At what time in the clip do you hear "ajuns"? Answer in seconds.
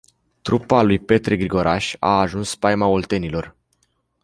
2.19-2.49